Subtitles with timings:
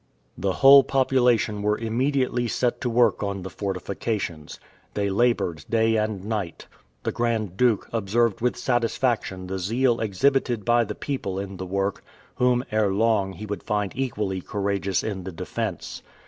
[0.35, 4.59] The whole population were immediately set to work on the fortifications.
[4.95, 6.65] They labored day and night.
[7.03, 12.03] The Grand Duke observed with satisfaction the zeal exhibited by the people in the work,
[12.37, 16.01] whom ere long he would find equally courageous in the defense.